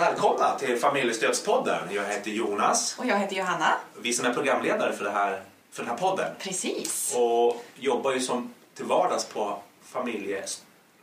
Välkomna 0.00 0.58
till 0.58 0.78
Familjestödspodden. 0.78 1.88
Jag 1.90 2.04
heter 2.04 2.30
Jonas. 2.30 2.96
Och 2.98 3.06
jag 3.06 3.18
heter 3.18 3.36
Johanna. 3.36 3.74
Vi 4.02 4.12
som 4.12 4.26
är 4.26 4.34
programledare 4.34 4.92
för, 4.92 5.04
det 5.04 5.10
här, 5.10 5.42
för 5.72 5.82
den 5.82 5.90
här 5.90 5.98
podden. 5.98 6.32
Precis. 6.38 7.14
Och 7.16 7.64
jobbar 7.74 8.12
ju 8.12 8.20
som 8.20 8.54
till 8.74 8.84
vardags 8.84 9.24
på 9.24 9.58
familje... 9.84 10.44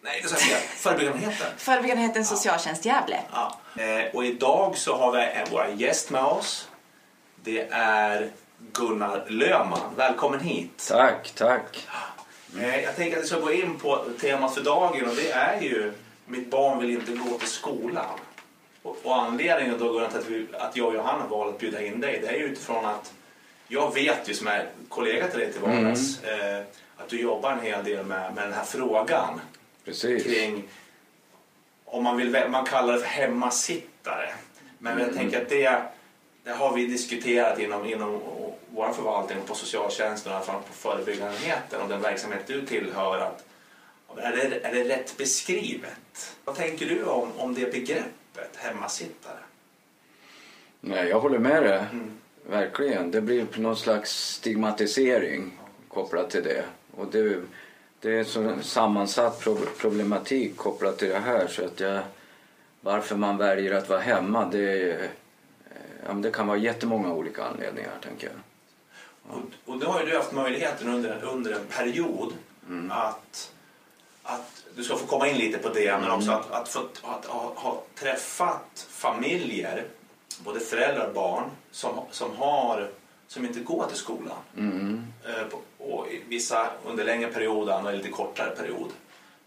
Nej, 0.02 0.20
det 0.24 0.28
ska 0.28 0.38
jag 0.38 0.48
säga. 0.48 0.58
Förebyggandenheten. 0.76 1.48
Förebyggandenheten 1.58 2.26
Socialtjänst 2.26 2.86
Gävle. 2.86 3.20
Ja. 3.34 3.58
Eh, 3.84 4.16
Och 4.16 4.26
idag 4.26 4.78
så 4.78 4.98
har 4.98 5.12
vi 5.12 5.20
en- 5.22 5.48
vår 5.52 5.68
gäst 5.76 6.10
med 6.10 6.24
oss. 6.24 6.68
Det 7.44 7.68
är 7.72 8.32
Gunnar 8.74 9.26
Löman. 9.28 9.80
Välkommen 9.96 10.40
hit. 10.40 10.86
Tack, 10.90 11.32
tack. 11.36 11.88
Eh, 12.60 12.84
Jag 12.84 12.96
tänker 12.96 13.18
att 13.18 13.24
vi 13.24 13.28
ska 13.28 13.40
gå 13.40 13.52
in 13.52 13.80
på 13.80 14.06
temat 14.22 14.54
för 14.54 14.62
dagen 14.64 15.10
och 15.10 15.16
det 15.16 15.32
är 15.32 15.62
ju 15.62 15.94
Mitt 16.30 16.52
barn 16.52 16.80
vill 16.80 16.90
inte 16.92 17.12
gå 17.12 17.38
till 17.38 17.48
skolan. 17.48 18.20
Och, 18.88 18.98
och 19.04 19.16
anledningen 19.16 19.80
då 19.80 19.94
Gunnar 19.94 20.10
till 20.10 20.18
att, 20.18 20.30
vi, 20.30 20.48
att 20.54 20.76
jag 20.76 20.88
och 20.88 20.94
Johanna 20.94 21.28
valde 21.28 21.54
att 21.54 21.60
bjuda 21.60 21.86
in 21.86 22.02
dig 22.02 22.20
det 22.22 22.28
är 22.28 22.38
ju 22.38 22.44
utifrån 22.44 22.86
att 22.86 23.14
jag 23.68 23.94
vet 23.94 24.30
ju 24.30 24.34
som 24.34 24.48
är 24.48 24.70
kollega 24.90 25.28
till 25.28 25.40
dig 25.40 25.52
till 25.52 25.62
vardags 25.62 26.24
eh, 26.24 26.64
att 26.98 27.10
du 27.10 27.22
jobbar 27.22 27.52
en 27.52 27.62
hel 27.62 27.84
del 27.84 28.06
med, 28.06 28.36
med 28.36 28.44
den 28.44 28.54
här 28.54 28.64
frågan 28.64 29.42
Precis. 29.86 30.24
kring 30.24 30.64
om 31.86 32.04
man 32.04 32.18
vill 32.18 32.46
man 32.50 32.66
kallar 32.66 32.94
det 32.94 33.00
för 33.00 33.08
hemmasittare. 33.08 34.30
Men 34.78 35.00
jag 35.00 35.14
tänker 35.14 35.42
att 35.42 35.50
det, 35.50 35.82
det 36.44 36.52
har 36.52 36.74
vi 36.74 36.86
diskuterat 36.86 37.60
inom, 37.60 37.86
inom 37.86 38.22
vår 38.70 38.94
förvaltning 38.94 39.38
på 39.48 39.56
socialtjänsten 39.56 40.34
och 40.34 40.46
på 40.46 40.74
förebyggandenheten 40.74 41.82
och 41.82 41.90
den 41.90 42.02
verksamhet 42.02 42.48
du 42.48 42.66
tillhör. 42.66 43.20
Att, 43.20 43.46
är, 44.18 44.32
det, 44.32 44.68
är 44.68 44.74
det 44.74 44.84
rätt 44.84 45.18
beskrivet? 45.18 46.36
Vad 46.46 46.56
tänker 46.56 46.86
du 46.86 47.06
om, 47.06 47.32
om 47.38 47.54
det 47.54 47.72
begreppet, 47.72 48.06
hemmasittare? 48.56 49.40
Nej, 50.82 51.08
jag 51.08 51.20
håller 51.20 51.40
med 51.40 51.64
dig. 51.64 51.86
Mm. 51.92 52.12
Verkligen. 52.50 53.12
Det 53.12 53.22
blir 53.22 53.48
någon 53.56 53.78
slags 53.78 54.34
stigmatisering 54.34 55.60
kopplat 55.88 56.30
till 56.30 56.44
det. 56.44 56.64
Och 56.96 57.08
det, 57.12 57.42
det 58.00 58.10
är 58.12 58.20
en 58.20 58.26
så 58.26 58.54
sammansatt 58.62 59.40
pro- 59.40 59.66
problematik 59.78 60.58
kopplat 60.58 60.98
till 60.98 61.10
det 61.10 61.20
här 61.20 61.48
så 61.48 61.66
att 61.66 61.80
jag, 61.80 62.02
varför 62.82 63.16
man 63.16 63.38
väljer 63.38 63.74
att 63.74 63.90
vara 63.90 64.00
hemma 64.00 64.46
det, 64.46 64.98
ja, 66.08 66.14
det 66.14 66.32
kan 66.32 66.48
vara 66.48 66.58
jättemånga 66.58 67.14
olika 67.14 67.44
anledningar 67.44 67.92
tänker 68.04 68.28
jag. 68.28 68.36
Och, 69.36 69.42
och 69.74 69.80
då 69.80 69.88
har 69.88 70.00
ju 70.02 70.06
du 70.06 70.18
haft 70.18 70.32
möjligheten 70.34 70.88
under, 70.90 71.24
under 71.24 71.52
en 71.52 71.66
period 71.70 72.34
att, 72.90 73.52
att 74.28 74.64
du 74.76 74.84
ska 74.84 74.96
få 74.96 75.06
komma 75.06 75.28
in 75.28 75.38
lite 75.38 75.58
på 75.58 75.70
det 75.70 75.98
men 76.02 76.12
också 76.12 76.32
att, 76.32 76.52
att, 76.52 76.70
få, 76.70 76.80
att 77.04 77.26
ha, 77.26 77.54
ha 77.56 77.84
träffat 77.96 78.88
familjer, 78.90 79.86
både 80.40 80.60
föräldrar 80.60 81.08
och 81.08 81.14
barn 81.14 81.44
som, 81.72 82.00
som, 82.12 82.36
har, 82.36 82.90
som 83.28 83.46
inte 83.46 83.60
går 83.60 83.86
till 83.88 83.98
skolan. 83.98 84.38
Mm. 84.58 85.04
Eh, 85.26 85.58
och 85.78 86.08
vissa 86.28 86.70
under 86.86 87.06
längre 87.06 87.32
period, 87.32 87.70
andra 87.70 87.92
lite 87.92 88.10
kortare 88.10 88.50
period. 88.50 88.92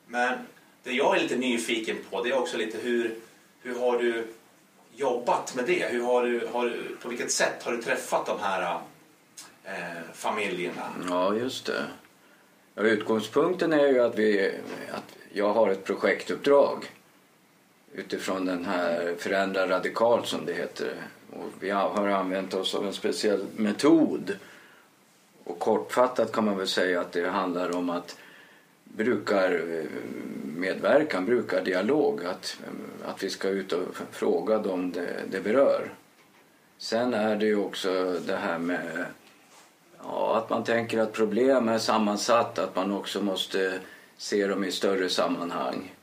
Men 0.06 0.38
det 0.82 0.92
jag 0.92 1.16
är 1.16 1.22
lite 1.22 1.36
nyfiken 1.36 1.96
på 2.10 2.22
det 2.22 2.30
är 2.30 2.38
också 2.38 2.56
lite 2.56 2.78
hur, 2.78 3.14
hur 3.62 3.80
har 3.80 3.98
du 3.98 4.26
jobbat 4.96 5.54
med 5.54 5.64
det? 5.64 5.86
Hur 5.92 6.02
har 6.02 6.22
du, 6.22 6.48
har 6.52 6.64
du, 6.64 6.96
på 7.02 7.08
vilket 7.08 7.32
sätt 7.32 7.62
har 7.62 7.72
du 7.72 7.82
träffat 7.82 8.26
de 8.26 8.40
här 8.40 8.80
eh, 9.64 10.02
familjerna? 10.14 10.90
Ja, 11.08 11.34
just 11.34 11.66
det. 11.66 11.84
Ja, 12.74 12.82
utgångspunkten 12.82 13.72
är 13.72 13.86
ju 13.86 14.00
att, 14.00 14.18
vi, 14.18 14.54
att 14.92 15.16
jag 15.32 15.52
har 15.52 15.70
ett 15.70 15.84
projektuppdrag 15.84 16.90
utifrån 17.94 18.44
den 18.44 18.64
här 18.64 19.14
Förändra 19.18 19.68
radikalt 19.68 20.26
som 20.26 20.46
det 20.46 20.52
heter. 20.52 20.94
Och 21.32 21.48
vi 21.60 21.70
har 21.70 22.08
använt 22.08 22.54
oss 22.54 22.74
av 22.74 22.86
en 22.86 22.92
speciell 22.92 23.46
metod. 23.56 24.36
Och 25.44 25.58
kortfattat 25.58 26.32
kan 26.32 26.44
man 26.44 26.58
väl 26.58 26.68
säga 26.68 27.00
att 27.00 27.12
det 27.12 27.28
handlar 27.28 27.76
om 27.76 27.90
att 27.90 28.18
brukar 28.84 29.62
medverkan, 30.56 31.26
brukar 31.26 31.64
dialog. 31.64 32.24
Att, 32.24 32.58
att 33.04 33.22
vi 33.22 33.30
ska 33.30 33.48
ut 33.48 33.72
och 33.72 33.96
fråga 34.10 34.58
dem 34.58 34.92
det, 34.92 35.08
det 35.30 35.40
berör. 35.40 35.92
Sen 36.78 37.14
är 37.14 37.36
det 37.36 37.46
ju 37.46 37.56
också 37.56 38.20
det 38.26 38.36
här 38.36 38.58
med 38.58 39.04
Ja, 40.04 40.36
att 40.36 40.50
man 40.50 40.64
tänker 40.64 40.98
att 40.98 41.12
problem 41.12 41.68
är 41.68 41.78
sammansatt, 41.78 42.58
att 42.58 42.76
man 42.76 42.92
också 42.92 43.22
måste 43.22 43.80
se 44.16 44.46
dem 44.46 44.64
i 44.64 44.72
större 44.72 45.08
sammanhang. 45.08 45.94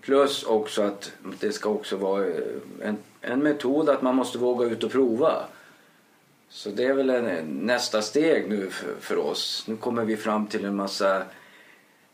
Plus 0.00 0.44
också 0.44 0.82
att 0.82 1.12
det 1.40 1.52
ska 1.52 1.68
också 1.68 1.96
vara 1.96 2.26
eh, 2.26 2.42
en, 2.82 2.96
en 3.20 3.42
metod 3.42 3.88
att 3.88 4.02
man 4.02 4.16
måste 4.16 4.38
våga 4.38 4.66
ut 4.66 4.84
och 4.84 4.90
prova. 4.90 5.44
Så 6.48 6.70
det 6.70 6.84
är 6.84 6.94
väl 6.94 7.10
en, 7.10 7.46
nästa 7.46 8.02
steg 8.02 8.48
nu 8.48 8.70
för, 8.70 8.94
för 9.00 9.16
oss. 9.16 9.64
Nu 9.66 9.76
kommer 9.76 10.04
vi 10.04 10.16
fram 10.16 10.46
till 10.46 10.64
en 10.64 10.76
massa 10.76 11.22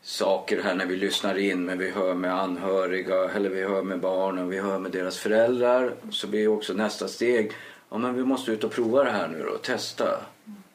saker 0.01 0.63
här 0.63 0.75
när 0.75 0.85
vi 0.85 0.95
lyssnar 0.95 1.37
in, 1.37 1.65
men 1.65 1.77
vi 1.77 1.91
hör 1.91 2.13
med 2.13 2.39
anhöriga, 2.39 3.29
eller 3.29 3.49
vi 3.49 3.63
hör 3.63 3.83
med 3.83 3.99
barnen, 3.99 4.49
vi 4.49 4.59
hör 4.59 4.79
med 4.79 4.91
deras 4.91 5.17
föräldrar. 5.17 5.93
Så 6.11 6.27
blir 6.27 6.47
också 6.47 6.73
nästa 6.73 7.07
steg, 7.07 7.51
ja 7.89 7.97
men 7.97 8.15
vi 8.15 8.23
måste 8.23 8.51
ut 8.51 8.63
och 8.63 8.71
prova 8.71 9.03
det 9.03 9.11
här 9.11 9.27
nu 9.27 9.45
då, 9.51 9.57
testa. 9.57 10.05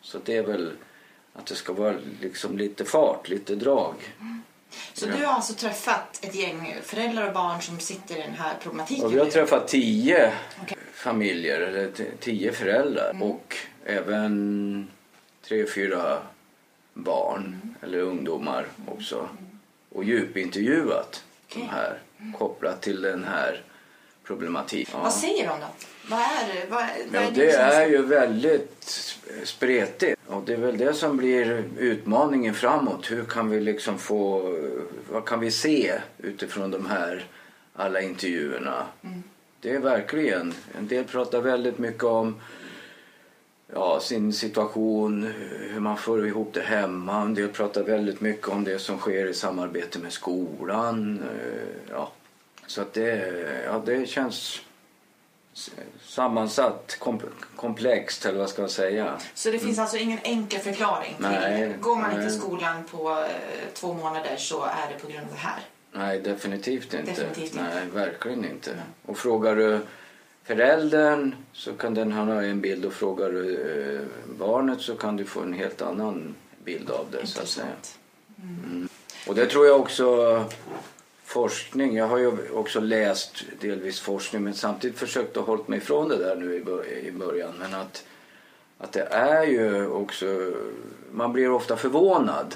Så 0.02 0.18
det 0.24 0.36
är 0.36 0.42
väl 0.42 0.72
att 1.32 1.46
det 1.46 1.54
ska 1.54 1.72
vara 1.72 1.94
liksom 2.20 2.58
lite 2.58 2.84
fart, 2.84 3.28
lite 3.28 3.54
drag. 3.54 3.94
Så 4.92 5.06
du 5.06 5.24
har 5.24 5.32
alltså 5.32 5.54
träffat 5.54 6.24
ett 6.24 6.34
gäng 6.34 6.76
föräldrar 6.82 7.26
och 7.26 7.34
barn 7.34 7.62
som 7.62 7.80
sitter 7.80 8.16
i 8.16 8.22
den 8.22 8.34
här 8.34 8.54
problematiken? 8.62 9.04
Och 9.04 9.14
vi 9.14 9.18
har 9.18 9.26
träffat 9.26 9.68
tio 9.68 10.32
Okej. 10.62 10.76
familjer, 10.92 11.60
eller 11.60 11.90
tio 12.20 12.52
föräldrar 12.52 13.22
och 13.22 13.56
även 13.84 14.90
tre, 15.42 15.66
fyra 15.66 16.18
barn 16.94 17.74
eller 17.82 17.98
ungdomar 17.98 18.66
också. 18.86 19.28
Och 19.92 20.04
djupintervjuat 20.04 21.24
de 21.48 21.54
Okej. 21.54 21.70
här 21.72 21.98
kopplat 22.38 22.82
till 22.82 23.02
den 23.02 23.24
här 23.24 23.62
problematiken. 24.30 24.94
Ja. 24.96 25.02
Vad 25.02 25.12
säger 25.12 25.48
de 25.48 25.60
då? 25.60 25.66
Vad 26.10 26.20
är 26.20 26.54
det? 26.54 26.66
Vad, 26.70 26.84
vad 27.12 27.22
är 27.22 27.30
det 27.30 27.52
känsla? 27.52 27.82
är 27.82 27.86
ju 27.88 28.02
väldigt 28.02 28.80
sp- 28.80 29.44
spretigt. 29.44 30.20
Och 30.26 30.42
det 30.46 30.52
är 30.52 30.56
väl 30.56 30.78
det 30.78 30.94
som 30.94 31.16
blir 31.16 31.64
utmaningen 31.78 32.54
framåt. 32.54 33.10
Hur 33.10 33.24
kan 33.24 33.50
vi 33.50 33.60
liksom 33.60 33.98
få... 33.98 34.54
Vad 35.10 35.24
kan 35.24 35.40
vi 35.40 35.50
se 35.50 35.92
utifrån 36.18 36.70
de 36.70 36.86
här 36.86 37.24
alla 37.74 38.00
intervjuerna? 38.00 38.86
Det 39.60 39.70
är 39.70 39.78
verkligen... 39.78 40.54
En 40.78 40.88
del 40.88 41.04
pratar 41.04 41.40
väldigt 41.40 41.78
mycket 41.78 42.04
om 42.04 42.40
ja, 43.74 44.00
sin 44.00 44.32
situation, 44.32 45.32
hur 45.72 45.80
man 45.80 45.96
får 45.96 46.26
ihop 46.26 46.50
det 46.54 46.62
hemma. 46.62 47.22
En 47.22 47.34
del 47.34 47.48
pratar 47.48 47.82
väldigt 47.82 48.20
mycket 48.20 48.48
om 48.48 48.64
det 48.64 48.78
som 48.78 48.98
sker 48.98 49.26
i 49.26 49.34
samarbete 49.34 49.98
med 49.98 50.12
skolan. 50.12 51.18
Eh, 51.22 51.92
Ja. 51.92 52.12
Så 52.70 52.82
att 52.82 52.92
det, 52.92 53.32
ja, 53.64 53.82
det 53.86 54.08
känns 54.08 54.60
sammansatt, 56.02 56.96
kom, 56.98 57.20
komplext 57.56 58.26
eller 58.26 58.38
vad 58.38 58.50
ska 58.50 58.62
jag 58.62 58.70
säga. 58.70 59.20
Så 59.34 59.50
det 59.50 59.58
finns 59.58 59.78
alltså 59.78 59.96
ingen 59.96 60.18
enkel 60.22 60.60
förklaring 60.60 61.14
till... 61.14 61.26
Nej, 61.26 61.76
Går 61.80 61.96
man 61.96 62.04
inte 62.04 62.16
nej. 62.16 62.28
till 62.28 62.40
skolan 62.40 62.84
på 62.90 63.10
eh, 63.10 63.72
två 63.74 63.94
månader 63.94 64.36
så 64.36 64.64
är 64.64 64.92
det 64.92 64.98
på 65.02 65.12
grund 65.12 65.26
av 65.26 65.32
det 65.32 65.38
här. 65.38 65.60
Nej, 65.92 66.20
definitivt 66.20 66.94
inte. 66.94 67.10
Definitivt 67.10 67.52
inte. 67.52 67.62
Nej, 67.74 67.86
verkligen 67.94 68.44
inte. 68.44 68.70
Och 69.06 69.18
frågar 69.18 69.56
du 69.56 69.80
föräldern 70.44 71.34
så 71.52 71.72
kan 71.72 71.94
den 71.94 72.12
ha 72.12 72.42
en 72.42 72.60
bild 72.60 72.84
och 72.84 72.92
frågar 72.92 73.30
du 73.30 73.54
eh, 73.94 74.34
barnet 74.38 74.80
så 74.80 74.96
kan 74.96 75.16
du 75.16 75.24
få 75.24 75.40
en 75.40 75.52
helt 75.52 75.82
annan 75.82 76.34
bild 76.64 76.90
av 76.90 77.06
det 77.10 77.26
så 77.26 77.40
att 77.40 77.48
säga. 77.48 77.66
Intressant. 77.66 78.90
Och 79.28 79.34
det 79.34 79.46
tror 79.46 79.66
jag 79.66 79.80
också 79.80 80.06
forskning, 81.30 81.96
jag 81.96 82.06
har 82.06 82.18
ju 82.18 82.32
också 82.52 82.80
läst 82.80 83.44
delvis 83.60 84.00
forskning 84.00 84.42
men 84.42 84.54
samtidigt 84.54 84.98
försökt 84.98 85.36
att 85.36 85.46
hålla 85.46 85.62
mig 85.66 85.78
ifrån 85.78 86.08
det 86.08 86.16
där 86.16 86.36
nu 86.36 86.54
i 86.56 86.60
bör- 86.60 86.88
i 86.88 87.12
början. 87.12 87.52
Men 87.58 87.74
att, 87.74 88.04
att 88.78 88.92
det 88.92 89.02
är 89.10 89.44
ju 89.44 89.86
också, 89.86 90.52
man 91.12 91.32
blir 91.32 91.50
ofta 91.50 91.76
förvånad. 91.76 92.54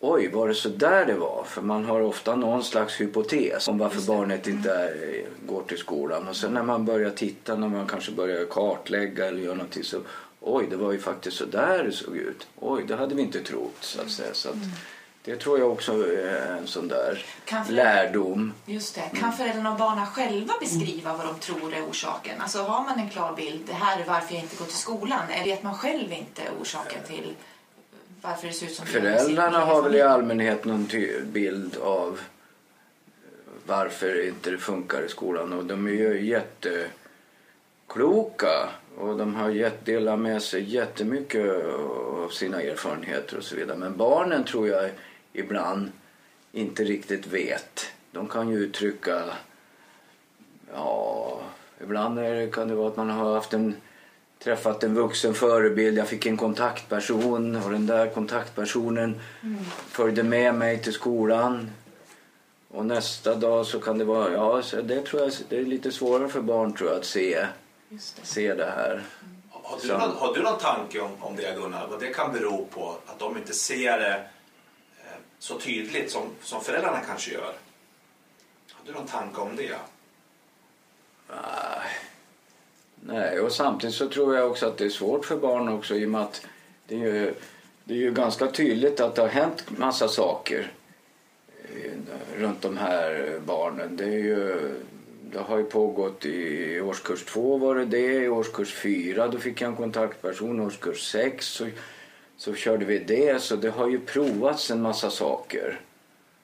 Oj, 0.00 0.28
var 0.28 0.48
det 0.48 0.54
så 0.54 0.68
där 0.68 1.06
det 1.06 1.14
var? 1.14 1.44
För 1.46 1.62
man 1.62 1.84
har 1.84 2.00
ofta 2.00 2.36
någon 2.36 2.64
slags 2.64 3.00
hypotes 3.00 3.68
om 3.68 3.78
varför 3.78 4.00
barnet 4.06 4.48
inte 4.48 4.70
är, 4.70 5.24
går 5.46 5.62
till 5.62 5.78
skolan. 5.78 6.28
Och 6.28 6.36
sen 6.36 6.54
när 6.54 6.62
man 6.62 6.84
börjar 6.84 7.10
titta, 7.10 7.56
när 7.56 7.68
man 7.68 7.86
kanske 7.86 8.12
börjar 8.12 8.44
kartlägga 8.44 9.26
eller 9.26 9.38
göra 9.40 9.54
någonting 9.54 9.84
så 9.84 9.98
oj, 10.40 10.66
det 10.70 10.76
var 10.76 10.92
ju 10.92 10.98
faktiskt 10.98 11.36
så 11.36 11.44
där 11.44 11.84
det 11.84 11.92
såg 11.92 12.16
ut. 12.16 12.46
Oj, 12.60 12.84
det 12.88 12.96
hade 12.96 13.14
vi 13.14 13.22
inte 13.22 13.40
trott 13.40 13.76
så 13.80 14.00
att 14.00 14.10
säga. 14.10 14.34
Så 14.34 14.48
att, 14.48 14.56
det 15.24 15.36
tror 15.36 15.58
jag 15.58 15.72
också 15.72 15.92
är 15.92 16.56
en 16.58 16.66
sån 16.66 16.88
där 16.88 17.24
lärdom. 17.68 18.52
Just 18.66 18.94
det. 18.94 19.18
Kan 19.18 19.32
föräldrarna 19.32 19.72
och 19.72 19.78
barnen 19.78 20.06
själva 20.06 20.54
beskriva 20.60 21.16
vad 21.16 21.26
de 21.26 21.38
tror 21.38 21.74
är 21.74 21.84
orsaken? 21.90 22.40
Alltså 22.40 22.62
har 22.62 22.84
man 22.84 22.98
en 22.98 23.10
klar 23.10 23.36
bild, 23.36 23.60
det 23.66 23.72
här 23.72 24.00
är 24.00 24.04
varför 24.04 24.34
jag 24.34 24.42
inte 24.42 24.56
går 24.56 24.66
till 24.66 24.74
skolan. 24.74 25.30
Eller 25.30 25.44
vet 25.44 25.62
man 25.62 25.74
själv 25.74 26.12
inte 26.12 26.42
orsaken 26.60 27.02
till 27.06 27.34
varför 28.22 28.46
det 28.46 28.52
ser 28.52 28.66
ut 28.66 28.74
som 28.74 28.86
Föräldrarna 28.86 29.58
har 29.58 29.82
väl 29.82 29.94
i 29.94 30.02
allmänhet 30.02 30.64
någon 30.64 30.88
bild 31.24 31.76
av 31.76 32.20
varför 33.66 34.28
inte 34.28 34.50
det 34.50 34.58
funkar 34.58 35.02
i 35.02 35.08
skolan. 35.08 35.52
Och 35.52 35.64
de 35.64 35.86
är 35.86 35.90
ju 35.90 36.26
jättekloka 37.86 38.68
och 38.98 39.16
de 39.16 39.34
har 39.34 39.50
gett, 39.50 39.84
delat 39.84 40.18
med 40.18 40.42
sig 40.42 40.62
jättemycket 40.62 41.64
av 42.24 42.28
sina 42.28 42.62
erfarenheter 42.62 43.36
och 43.36 43.44
så 43.44 43.56
vidare. 43.56 43.78
Men 43.78 43.96
barnen 43.96 44.44
tror 44.44 44.68
jag 44.68 44.90
ibland 45.34 45.92
inte 46.52 46.84
riktigt 46.84 47.26
vet. 47.26 47.86
De 48.10 48.28
kan 48.28 48.48
ju 48.48 48.58
uttrycka, 48.58 49.22
ja, 50.72 51.40
ibland 51.82 52.18
är 52.18 52.34
det, 52.34 52.46
kan 52.46 52.68
det 52.68 52.74
vara 52.74 52.88
att 52.88 52.96
man 52.96 53.10
har 53.10 53.34
haft 53.34 53.52
en 53.52 53.76
träffat 54.44 54.84
en 54.84 54.94
vuxen 54.94 55.34
förebild. 55.34 55.98
Jag 55.98 56.08
fick 56.08 56.26
en 56.26 56.36
kontaktperson 56.36 57.56
och 57.56 57.70
den 57.70 57.86
där 57.86 58.10
kontaktpersonen 58.10 59.20
mm. 59.42 59.64
följde 59.88 60.22
med 60.22 60.54
mig 60.54 60.82
till 60.82 60.92
skolan. 60.92 61.70
Och 62.68 62.86
nästa 62.86 63.34
dag 63.34 63.66
så 63.66 63.80
kan 63.80 63.98
det 63.98 64.04
vara, 64.04 64.32
ja 64.32 64.62
det 64.82 65.02
tror 65.02 65.22
jag 65.22 65.32
det 65.48 65.58
är 65.58 65.64
lite 65.64 65.92
svårare 65.92 66.28
för 66.28 66.40
barn 66.40 66.72
tror 66.72 66.90
jag 66.90 66.98
att 66.98 67.04
se 67.04 67.46
det, 67.88 67.98
se 68.22 68.54
det 68.54 68.72
här. 68.76 68.92
Mm. 68.92 69.42
Har, 69.50 69.78
du 69.82 69.88
någon, 69.88 70.16
har 70.16 70.34
du 70.34 70.42
någon 70.42 70.58
tanke 70.58 71.00
om, 71.00 71.10
om 71.20 71.36
det 71.36 71.56
Gunnar? 71.56 71.86
Vad 71.90 72.00
det 72.00 72.14
kan 72.14 72.32
bero 72.32 72.66
på? 72.66 72.96
Att 73.06 73.18
de 73.18 73.36
inte 73.36 73.52
ser 73.52 73.98
det 73.98 74.24
så 75.44 75.58
tydligt 75.58 76.10
som, 76.10 76.22
som 76.42 76.60
föräldrarna 76.60 77.00
kanske 77.00 77.32
gör? 77.32 77.52
Har 78.72 78.86
du 78.86 78.92
någon 78.92 79.06
tanke 79.06 79.40
om 79.40 79.56
det? 79.56 79.76
Nej. 83.00 83.40
Och 83.40 83.52
samtidigt 83.52 83.96
så 83.96 84.08
tror 84.08 84.36
jag 84.36 84.50
också 84.50 84.66
att 84.66 84.76
det 84.76 84.84
är 84.84 84.90
svårt 84.90 85.24
för 85.24 85.36
barn 85.36 85.68
också 85.68 85.94
i 85.94 86.06
och 86.06 86.10
med 86.10 86.20
att 86.20 86.46
det 86.86 86.94
är 86.94 86.98
ju, 86.98 87.34
det 87.84 87.94
är 87.94 87.98
ju 87.98 88.12
ganska 88.12 88.46
tydligt 88.46 89.00
att 89.00 89.14
det 89.14 89.22
har 89.22 89.28
hänt 89.28 89.64
massa 89.78 90.08
saker 90.08 90.72
eh, 91.62 91.92
runt 92.36 92.62
de 92.62 92.76
här 92.76 93.40
barnen. 93.46 93.96
Det, 93.96 94.04
är 94.04 94.08
ju, 94.08 94.74
det 95.22 95.38
har 95.38 95.58
ju 95.58 95.64
pågått 95.64 96.26
i 96.26 96.80
årskurs 96.80 97.24
två 97.24 97.56
var 97.56 97.74
det 97.74 97.84
det, 97.84 98.14
i 98.14 98.28
årskurs 98.28 98.74
fyra 98.74 99.28
då 99.28 99.38
fick 99.38 99.60
jag 99.60 99.70
en 99.70 99.76
kontaktperson, 99.76 100.60
i 100.60 100.64
årskurs 100.64 101.10
sex 101.10 101.46
så, 101.46 101.66
så 102.44 102.54
körde 102.54 102.84
vi 102.84 102.98
det. 102.98 103.42
Så 103.42 103.56
det 103.56 103.70
har 103.70 103.88
ju 103.88 104.00
provats 104.00 104.70
en 104.70 104.82
massa 104.82 105.10
saker. 105.10 105.80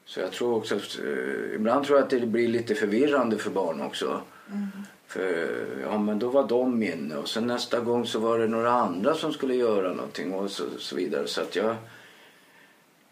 Så 0.05 0.21
jag 0.21 0.33
tror 0.33 0.57
också, 0.57 0.75
eh, 0.75 1.55
ibland 1.55 1.85
tror 1.85 1.99
jag 1.99 2.05
att 2.05 2.11
det 2.11 2.27
blir 2.27 2.49
lite 2.49 2.75
förvirrande 2.75 3.39
för 3.39 3.51
barn 3.51 3.81
också. 3.81 4.21
Mm. 4.49 4.69
För, 5.07 5.57
ja, 5.83 5.99
men 5.99 6.19
då 6.19 6.29
var 6.29 6.49
de 6.49 6.83
inne 6.83 7.17
och 7.17 7.29
sen 7.29 7.47
nästa 7.47 7.81
gång 7.81 8.07
så 8.07 8.19
var 8.19 8.39
det 8.39 8.47
några 8.47 8.71
andra 8.71 9.15
som 9.15 9.33
skulle 9.33 9.55
göra 9.55 9.93
någonting 9.93 10.35
och 10.35 10.51
så, 10.51 10.65
så 10.79 10.97
vidare. 10.97 11.27
Så 11.27 11.41
att 11.41 11.57
jag, 11.57 11.77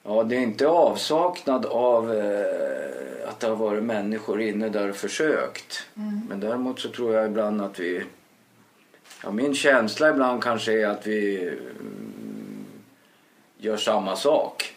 ja, 0.02 0.22
det 0.22 0.36
är 0.36 0.40
inte 0.40 0.68
avsaknad 0.68 1.66
av 1.66 2.14
eh, 2.14 3.28
att 3.28 3.40
det 3.40 3.46
har 3.46 3.56
varit 3.56 3.82
människor 3.82 4.40
inne 4.40 4.68
där 4.68 4.88
och 4.88 4.96
försökt. 4.96 5.86
Mm. 5.96 6.20
Men 6.28 6.40
däremot 6.40 6.80
så 6.80 6.88
tror 6.88 7.14
jag 7.14 7.26
ibland 7.26 7.62
att 7.62 7.78
vi, 7.78 8.04
ja, 9.22 9.30
min 9.30 9.54
känsla 9.54 10.10
ibland 10.10 10.42
kanske 10.42 10.72
är 10.72 10.86
att 10.86 11.06
vi 11.06 11.50
gör 13.58 13.76
samma 13.76 14.16
sak. 14.16 14.74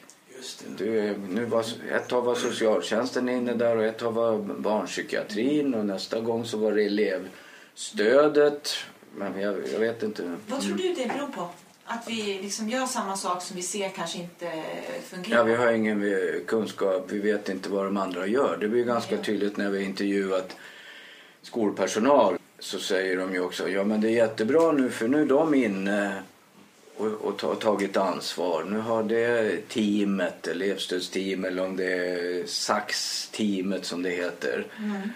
Du, 0.77 1.17
nu 1.29 1.45
var, 1.45 1.65
ett 1.91 2.07
tag 2.07 2.21
var 2.21 2.35
socialtjänsten 2.35 3.29
inne 3.29 3.53
där 3.53 3.77
och 3.77 3.83
ett 3.83 3.97
tag 3.97 4.11
var 4.11 4.37
barnpsykiatrin 4.37 5.73
och 5.73 5.85
nästa 5.85 6.19
gång 6.19 6.45
så 6.45 6.57
var 6.57 6.71
det 6.71 6.83
elevstödet. 6.83 8.75
Men 9.15 9.41
jag, 9.41 9.55
jag 9.73 9.79
vet 9.79 10.03
inte. 10.03 10.35
Vad 10.47 10.61
tror 10.61 10.75
du 10.75 10.93
det 10.93 11.07
beror 11.07 11.27
på? 11.27 11.49
Att 11.85 12.07
vi 12.07 12.39
liksom 12.41 12.69
gör 12.69 12.85
samma 12.85 13.17
sak 13.17 13.41
som 13.41 13.55
vi 13.55 13.61
ser 13.61 13.89
kanske 13.89 14.17
inte 14.17 14.63
fungerar? 15.03 15.37
Ja, 15.37 15.43
vi 15.43 15.55
har 15.55 15.71
ingen 15.71 16.05
kunskap. 16.47 17.05
Vi 17.09 17.19
vet 17.19 17.49
inte 17.49 17.69
vad 17.69 17.85
de 17.85 17.97
andra 17.97 18.27
gör. 18.27 18.57
Det 18.61 18.67
blir 18.67 18.83
ganska 18.83 19.17
tydligt 19.17 19.57
när 19.57 19.69
vi 19.69 19.83
intervjuat 19.83 20.55
skolpersonal 21.41 22.37
så 22.59 22.79
säger 22.79 23.17
de 23.17 23.33
ju 23.33 23.41
också 23.41 23.69
ja 23.69 23.83
men 23.83 24.01
det 24.01 24.07
är 24.07 24.11
jättebra 24.11 24.71
nu 24.71 24.89
för 24.89 25.07
nu 25.07 25.21
är 25.21 25.25
de 25.25 25.53
inne 25.53 26.23
och, 26.97 27.41
och 27.43 27.59
tagit 27.59 27.97
ansvar. 27.97 28.63
Nu 28.63 28.79
har 28.79 29.03
det 29.03 29.57
teamet, 29.67 30.47
elevstödsteam 30.47 31.45
eller 31.45 31.65
om 31.65 31.75
det 31.75 31.93
är 31.93 32.45
SAX-teamet 32.45 33.85
som 33.85 34.03
det 34.03 34.09
heter. 34.09 34.67
Mm. 34.79 35.09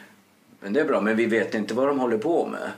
Men 0.60 0.74
det 0.74 0.80
är 0.80 0.86
bra, 0.86 1.02
men 1.02 1.18
vi 1.18 1.26
vet 1.26 1.54
inte 1.54 1.74
vad 1.74 1.88
de 1.88 2.00
håller 2.00 2.18
på 2.18 2.46
med. 2.46 2.72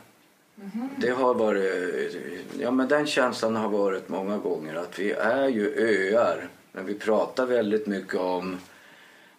Mm. 0.74 0.90
Det 0.98 1.10
har 1.10 1.34
varit, 1.34 2.16
ja 2.60 2.72
men 2.72 2.88
den 2.88 3.08
känslan 3.08 3.56
har 3.56 3.70
varit 3.70 4.10
många 4.10 4.38
gånger 4.38 4.76
att 4.76 5.00
vi 5.00 5.12
är 5.12 5.48
ju 5.48 5.74
öar. 5.78 6.50
Men 6.72 6.86
vi 6.86 6.94
pratar 6.94 7.46
väldigt 7.46 7.88
mycket 7.88 8.16
om 8.16 8.58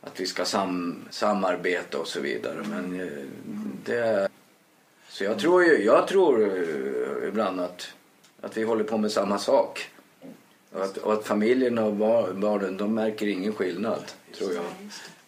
att 0.00 0.20
vi 0.20 0.26
ska 0.26 0.44
sam, 0.44 1.04
samarbeta 1.11 1.99
och 1.99 2.08
så 2.08 2.20
vidare. 2.20 2.56
Men 2.70 3.00
eh, 3.00 3.25
det 3.84 4.28
så 5.08 5.25
jag 5.25 5.38
tror 5.38 5.64
ju, 5.64 5.84
jag 5.84 6.08
tror 6.08 6.43
eh, 6.43 7.28
ibland 7.28 7.61
att 7.61 7.88
att 8.40 8.56
vi 8.56 8.62
håller 8.62 8.85
på 8.85 8.99
med 8.99 9.12
samma 9.12 9.38
sak. 9.38 9.90
Och 10.73 10.85
att, 10.85 10.96
och 10.96 11.12
att 11.12 11.26
familjen 11.26 11.79
och 11.79 11.94
barnen 12.35 12.76
de 12.76 12.94
märker 12.94 13.26
ingen 13.26 13.52
skillnad, 13.52 14.02
tror 14.38 14.52
jag. 14.52 14.64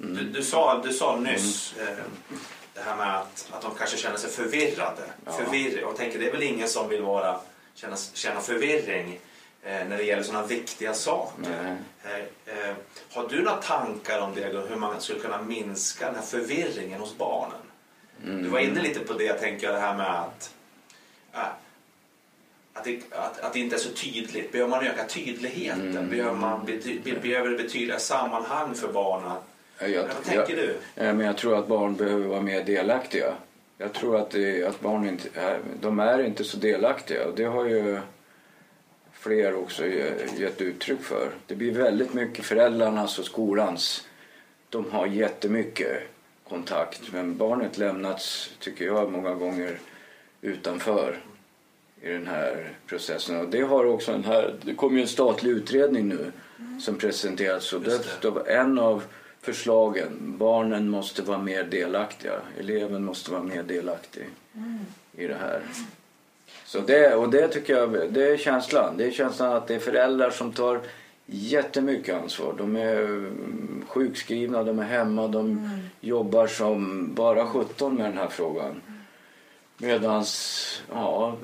Mm. 0.00 0.16
Du, 0.16 0.24
du, 0.24 0.42
sa, 0.42 0.82
du 0.84 0.92
sa 0.92 1.16
nyss 1.16 1.74
mm. 1.78 1.92
eh, 1.92 2.04
det 2.74 2.80
här 2.80 2.96
med 2.96 3.16
att, 3.16 3.48
att 3.50 3.62
de 3.62 3.74
kanske 3.74 3.96
känner 3.96 4.16
sig 4.16 4.30
förvirrade. 4.30 5.02
Ja. 5.24 5.32
Förvirr, 5.32 5.84
och 5.84 5.96
tänker, 5.96 6.18
det 6.18 6.28
är 6.28 6.32
väl 6.32 6.42
ingen 6.42 6.68
som 6.68 6.88
vill 6.88 7.02
vara, 7.02 7.40
känna, 7.74 7.96
känna 7.96 8.40
förvirring 8.40 9.20
eh, 9.62 9.88
när 9.88 9.96
det 9.96 10.02
gäller 10.02 10.22
sådana 10.22 10.46
viktiga 10.46 10.94
saker. 10.94 11.76
Eh, 12.04 12.14
eh, 12.14 12.74
har 13.12 13.28
du 13.28 13.42
några 13.42 13.56
tankar 13.56 14.20
om 14.20 14.34
det, 14.34 14.66
hur 14.68 14.76
man 14.76 15.00
skulle 15.00 15.20
kunna 15.20 15.42
minska 15.42 16.06
den 16.06 16.14
här 16.14 16.22
förvirringen 16.22 17.00
hos 17.00 17.18
barnen? 17.18 17.58
Mm. 18.24 18.42
Du 18.42 18.48
var 18.48 18.58
inne 18.58 18.82
lite 18.82 19.00
på 19.00 19.12
det, 19.12 19.32
tänker 19.32 19.66
jag, 19.66 19.76
det 19.76 19.80
här 19.80 19.96
med 19.96 20.20
att 20.20 20.54
äh, 21.32 21.40
att 22.74 22.84
det, 22.84 23.00
att, 23.10 23.40
att 23.40 23.52
det 23.52 23.58
inte 23.58 23.76
är 23.76 23.80
så 23.80 23.90
tydligt. 23.90 24.52
Behöver 24.52 24.70
man 24.70 24.86
öka 24.86 25.04
tydligheten? 25.04 25.90
Mm. 25.90 26.10
Behöver, 26.10 26.34
man 26.34 26.66
bety, 26.66 26.98
behöver 27.22 27.50
det 27.50 27.56
betyda 27.56 27.98
sammanhang 27.98 28.74
för 28.74 28.92
barnen? 28.92 29.36
Jag, 29.78 30.02
Vad 30.02 30.24
tänker 30.24 30.56
jag, 30.56 30.66
du? 30.66 30.76
Men 30.94 31.20
jag 31.20 31.36
tror 31.36 31.58
att 31.58 31.68
barn 31.68 31.94
behöver 31.96 32.26
vara 32.26 32.40
mer 32.40 32.64
delaktiga. 32.64 33.34
Jag 33.78 33.92
tror 33.92 34.16
att, 34.16 34.30
det, 34.30 34.64
att 34.64 34.80
barn 34.80 35.08
inte 35.08 35.28
är, 35.34 35.60
de 35.80 35.98
är 35.98 36.24
inte 36.24 36.44
så 36.44 36.56
delaktiga. 36.56 37.26
Och 37.28 37.34
det 37.36 37.44
har 37.44 37.64
ju 37.64 38.00
fler 39.12 39.54
också 39.54 39.86
gett 40.36 40.60
uttryck 40.60 41.02
för. 41.02 41.30
Det 41.46 41.54
blir 41.54 41.72
väldigt 41.72 42.14
mycket 42.14 42.44
föräldrarnas 42.44 43.18
och 43.18 43.24
skolans. 43.24 44.08
De 44.68 44.90
har 44.90 45.06
jättemycket 45.06 46.02
kontakt 46.48 47.12
men 47.12 47.36
barnet 47.36 47.78
lämnats, 47.78 48.50
tycker 48.58 48.84
jag, 48.84 49.12
många 49.12 49.34
gånger 49.34 49.78
utanför 50.40 51.16
i 52.02 52.08
den 52.08 52.26
här 52.26 52.70
processen. 52.86 53.40
Och 53.40 53.48
det 53.48 53.60
har 53.60 53.84
också 53.84 54.12
den 54.12 54.24
här, 54.24 54.54
det 54.62 54.74
kommer 54.74 54.96
ju 54.96 55.02
en 55.02 55.08
statlig 55.08 55.50
utredning 55.50 56.08
nu 56.08 56.32
mm. 56.58 56.80
som 56.80 56.96
presenteras 56.96 57.72
och 57.72 57.80
det. 57.80 58.22
det 58.22 58.52
en 58.52 58.78
av 58.78 59.02
förslagen, 59.42 60.34
barnen 60.38 60.88
måste 60.88 61.22
vara 61.22 61.38
mer 61.38 61.64
delaktiga, 61.64 62.40
eleven 62.58 63.04
måste 63.04 63.30
vara 63.30 63.42
mer 63.42 63.62
delaktig 63.62 64.26
mm. 64.54 64.78
i 65.16 65.26
det 65.26 65.36
här. 65.40 65.62
Så 66.64 66.80
det, 66.80 67.14
och 67.14 67.30
det 67.30 67.48
tycker 67.48 67.76
jag, 67.76 68.12
det 68.12 68.32
är 68.32 68.36
känslan. 68.36 68.96
Det 68.96 69.06
är 69.06 69.10
känslan 69.10 69.52
att 69.52 69.68
det 69.68 69.74
är 69.74 69.78
föräldrar 69.78 70.30
som 70.30 70.52
tar 70.52 70.80
jättemycket 71.26 72.22
ansvar. 72.22 72.54
De 72.58 72.76
är 72.76 73.30
sjukskrivna, 73.86 74.64
de 74.64 74.78
är 74.78 74.84
hemma, 74.84 75.28
de 75.28 75.46
mm. 75.46 75.70
jobbar 76.00 76.46
som 76.46 77.08
bara 77.14 77.46
17 77.46 77.94
med 77.94 78.04
den 78.04 78.18
här 78.18 78.28
frågan. 78.28 78.82
Medans, 79.78 80.82
ja, 80.92 81.36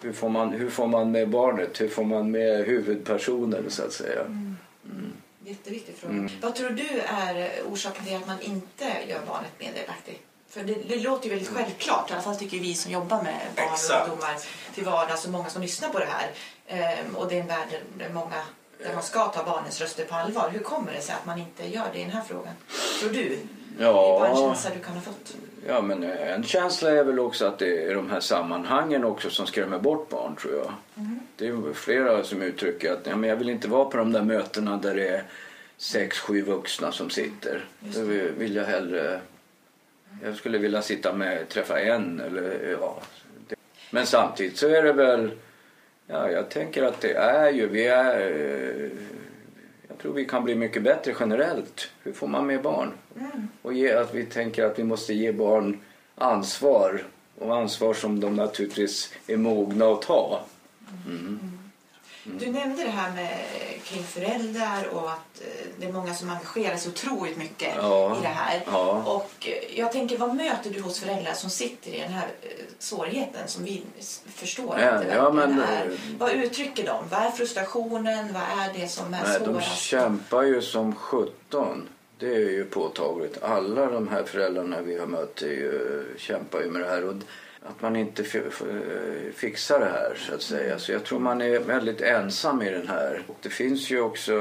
hur 0.00 0.12
får, 0.12 0.28
man, 0.28 0.52
hur 0.52 0.70
får 0.70 0.86
man 0.86 1.10
med 1.10 1.28
barnet? 1.28 1.80
Hur 1.80 1.88
får 1.88 2.04
man 2.04 2.30
med 2.30 2.64
huvudpersonen 2.64 3.70
så 3.70 3.82
att 3.82 3.92
säga? 3.92 4.20
Mm. 4.20 4.56
Mm. 4.84 5.12
Jätteviktig 5.44 5.94
fråga. 5.96 6.14
Mm. 6.14 6.30
Vad 6.40 6.54
tror 6.54 6.70
du 6.70 7.00
är 7.00 7.50
orsaken 7.68 8.04
till 8.04 8.16
att 8.16 8.26
man 8.26 8.40
inte 8.40 8.84
gör 9.08 9.20
barnet 9.26 9.52
mer 9.58 9.72
delaktigt? 9.72 10.22
För 10.48 10.64
det, 10.64 10.74
det, 10.88 10.96
låter 10.96 11.24
ju 11.24 11.30
väldigt 11.30 11.48
självklart, 11.48 12.10
i 12.10 12.12
alla 12.12 12.22
fall 12.22 12.36
tycker 12.36 12.58
vi 12.58 12.74
som 12.74 12.92
jobbar 12.92 13.22
med 13.22 13.40
barn 13.56 13.68
och 13.68 14.08
ungdomar 14.08 14.36
till 14.74 14.84
vardags 14.84 15.24
och 15.24 15.30
många 15.30 15.48
som 15.48 15.62
lyssnar 15.62 15.88
på 15.88 15.98
det 15.98 16.06
här. 16.06 16.30
Ehm, 16.66 17.16
och 17.16 17.28
det 17.28 17.36
är 17.36 17.40
en 17.40 17.46
värld 17.46 17.68
där, 17.98 18.10
många, 18.14 18.42
där 18.78 18.94
man 18.94 19.02
ska 19.02 19.26
ta 19.26 19.44
barnens 19.44 19.80
röster 19.80 20.04
på 20.04 20.14
allvar. 20.14 20.50
Hur 20.50 20.60
kommer 20.60 20.92
det 20.92 21.00
sig 21.00 21.14
att 21.14 21.26
man 21.26 21.38
inte 21.38 21.66
gör 21.68 21.86
det 21.92 21.98
i 21.98 22.02
den 22.02 22.10
här 22.10 22.22
frågan? 22.28 22.54
Tror 23.00 23.10
du? 23.10 23.38
Ja. 23.78 24.18
Det 24.20 24.26
är 24.26 24.34
bara 24.34 24.48
en 24.48 24.54
känsla 24.54 24.70
du 24.74 24.80
kan 24.80 24.94
ha 24.94 25.00
fått. 25.00 25.36
Ja, 25.66 25.82
men 25.82 26.02
en 26.02 26.42
känsla 26.42 26.90
är 26.90 27.04
väl 27.04 27.18
också 27.18 27.46
att 27.46 27.58
det 27.58 27.84
är 27.84 27.94
de 27.94 28.10
här 28.10 28.20
sammanhangen 28.20 29.04
också 29.04 29.30
som 29.30 29.46
skrämmer 29.46 29.78
bort 29.78 30.08
barn 30.08 30.36
tror 30.36 30.54
jag. 30.54 30.72
Mm. 30.96 31.20
Det 31.36 31.46
är 31.46 31.72
flera 31.72 32.24
som 32.24 32.42
uttrycker 32.42 32.92
att 32.92 33.06
ja, 33.06 33.16
men 33.16 33.30
jag 33.30 33.36
vill 33.36 33.48
inte 33.48 33.68
vara 33.68 33.84
på 33.84 33.96
de 33.96 34.12
där 34.12 34.22
mötena 34.22 34.76
där 34.76 34.94
det 34.94 35.08
är 35.08 35.22
sex, 35.76 36.18
sju 36.18 36.42
vuxna 36.42 36.92
som 36.92 37.10
sitter. 37.10 37.64
Då 37.80 38.00
vill 38.38 38.56
jag 38.56 38.64
hellre... 38.64 39.20
Jag 40.22 40.36
skulle 40.36 40.58
vilja 40.58 40.82
sitta 40.82 41.12
med, 41.12 41.48
träffa 41.48 41.80
en 41.80 42.20
eller 42.20 42.76
ja. 42.80 42.98
Men 43.90 44.06
samtidigt 44.06 44.56
så 44.56 44.68
är 44.68 44.82
det 44.82 44.92
väl... 44.92 45.30
Ja, 46.06 46.30
jag 46.30 46.48
tänker 46.48 46.82
att 46.82 47.00
det 47.00 47.12
är 47.12 47.50
ju... 47.50 47.66
Vi 47.66 47.86
är 47.86 48.90
tror 50.06 50.14
vi 50.14 50.24
kan 50.24 50.44
bli 50.44 50.54
mycket 50.54 50.82
bättre 50.82 51.14
generellt. 51.20 51.90
Hur 52.02 52.12
får 52.12 52.26
man 52.26 52.46
med 52.46 52.62
barn? 52.62 52.92
Mm. 53.16 53.48
Och 53.62 53.72
ge, 53.72 53.92
att 53.92 54.14
vi 54.14 54.24
tänker 54.24 54.64
att 54.64 54.78
vi 54.78 54.84
måste 54.84 55.14
ge 55.14 55.32
barn 55.32 55.78
ansvar 56.14 57.04
och 57.38 57.56
ansvar 57.56 57.94
som 57.94 58.20
de 58.20 58.36
naturligtvis 58.36 59.14
är 59.26 59.36
mogna 59.36 59.86
att 59.86 60.02
ta. 60.02 60.40
Mm. 61.06 61.55
Mm. 62.26 62.38
Du 62.38 62.46
nämnde 62.50 62.84
det 62.84 62.90
här 62.90 63.12
med 63.12 63.38
kring 63.84 64.02
föräldrar 64.02 64.88
och 64.92 65.10
att 65.10 65.40
eh, 65.40 65.66
det 65.78 65.86
är 65.86 65.92
många 65.92 66.14
som 66.14 66.30
engagerar 66.30 66.76
sig 66.76 66.92
otroligt 66.92 67.36
mycket 67.36 67.74
ja. 67.76 68.16
i 68.18 68.22
det 68.22 68.28
här. 68.28 68.62
Ja. 68.66 69.02
Och 69.06 69.48
eh, 69.48 69.78
jag 69.78 69.92
tänker, 69.92 70.18
vad 70.18 70.34
möter 70.34 70.70
du 70.70 70.80
hos 70.80 71.00
föräldrar 71.00 71.32
som 71.32 71.50
sitter 71.50 71.90
i 71.90 72.00
den 72.00 72.12
här 72.12 72.28
eh, 72.42 72.48
svårigheten 72.78 73.48
som 73.48 73.64
vi 73.64 73.82
förstår 74.26 74.78
ja, 74.80 74.98
inte 74.98 75.14
ja, 75.14 75.30
men, 75.30 75.60
är? 75.60 75.98
Vad 76.18 76.32
uttrycker 76.32 76.86
de? 76.86 77.04
Vad 77.10 77.20
är 77.20 77.30
frustrationen? 77.30 78.32
Vad 78.32 78.42
är 78.42 78.80
det 78.80 78.88
som 78.88 79.14
är 79.14 79.22
nej, 79.22 79.38
svårast? 79.38 79.68
De 79.68 79.76
kämpar 79.76 80.42
ju 80.42 80.62
som 80.62 80.94
sjutton. 80.94 81.88
Det 82.18 82.34
är 82.34 82.50
ju 82.50 82.64
påtagligt. 82.64 83.42
Alla 83.42 83.86
de 83.86 84.08
här 84.08 84.22
föräldrarna 84.22 84.80
vi 84.80 84.98
har 84.98 85.06
mött 85.06 85.42
ju, 85.42 86.04
kämpar 86.18 86.60
ju 86.60 86.70
med 86.70 86.82
det 86.82 86.88
här. 86.88 87.04
Och 87.04 87.14
att 87.68 87.82
man 87.82 87.96
inte 87.96 88.24
fixar 89.34 89.80
det 89.80 89.86
här 89.86 90.14
så 90.16 90.34
att 90.34 90.42
säga. 90.42 90.78
Så 90.78 90.92
jag 90.92 91.04
tror 91.04 91.18
man 91.18 91.40
är 91.40 91.60
väldigt 91.60 92.00
ensam 92.00 92.62
i 92.62 92.70
den 92.70 92.88
här. 92.88 93.22
Och 93.26 93.36
det 93.42 93.50
finns 93.50 93.90
ju 93.90 94.00
också, 94.00 94.32